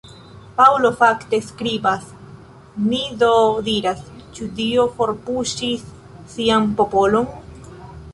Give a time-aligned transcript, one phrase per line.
[0.59, 2.07] Paŭlo, fakte, skribas:
[2.85, 3.29] “Mi do
[3.67, 4.01] diras:
[4.37, 5.85] Ĉu Dio forpuŝis
[6.33, 7.29] Sian popolon?